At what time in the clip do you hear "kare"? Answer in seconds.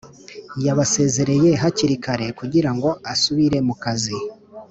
2.03-2.27